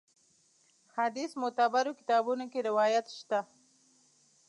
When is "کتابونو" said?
1.99-2.45